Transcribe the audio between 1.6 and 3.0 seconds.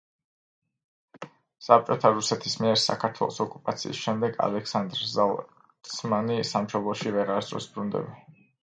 საბჭოთა რუსეთის მიერ